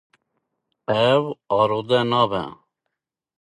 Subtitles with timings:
[1.11, 1.21] Ew
[1.57, 2.43] arode nabe.